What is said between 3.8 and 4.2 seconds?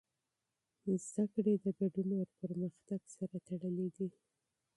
دی.